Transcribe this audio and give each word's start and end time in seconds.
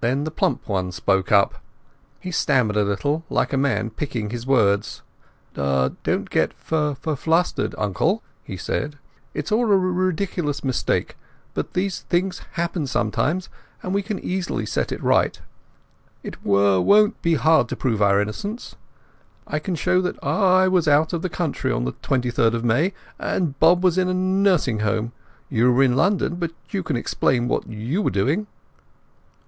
Then 0.00 0.24
the 0.24 0.32
plump 0.32 0.68
one 0.68 0.90
spoke 0.90 1.30
up. 1.30 1.62
He 2.18 2.32
stammered 2.32 2.76
a 2.76 2.82
little, 2.82 3.24
like 3.30 3.52
a 3.52 3.56
man 3.56 3.90
picking 3.90 4.30
his 4.30 4.44
words. 4.44 5.02
"Don't 5.54 6.28
get 6.30 6.52
flustered, 6.54 7.72
uncle," 7.78 8.24
he 8.42 8.56
said. 8.56 8.98
"It 9.34 9.44
is 9.44 9.52
all 9.52 9.62
a 9.70 9.76
ridiculous 9.76 10.64
mistake; 10.64 11.16
but 11.54 11.74
these 11.74 12.00
things 12.00 12.42
happen 12.54 12.88
sometimes, 12.88 13.48
and 13.84 13.94
we 13.94 14.02
can 14.02 14.18
easily 14.18 14.66
set 14.66 14.90
it 14.90 15.00
right. 15.00 15.40
It 16.24 16.44
won't 16.44 17.22
be 17.22 17.34
hard 17.34 17.68
to 17.68 17.76
prove 17.76 18.02
our 18.02 18.20
innocence. 18.20 18.74
I 19.46 19.60
can 19.60 19.76
show 19.76 20.00
that 20.02 20.20
I 20.24 20.66
was 20.66 20.88
out 20.88 21.12
of 21.12 21.22
the 21.22 21.30
country 21.30 21.70
on 21.70 21.84
the 21.84 21.92
23rd 21.92 22.54
of 22.54 22.64
May, 22.64 22.94
and 23.16 23.56
Bob 23.60 23.84
was 23.84 23.96
in 23.96 24.08
a 24.08 24.12
nursing 24.12 24.80
home. 24.80 25.12
You 25.48 25.70
were 25.72 25.84
in 25.84 25.94
London, 25.94 26.34
but 26.34 26.50
you 26.70 26.82
can 26.82 26.96
explain 26.96 27.46
what 27.46 27.68
you 27.68 28.02
were 28.02 28.10
doing." 28.10 28.48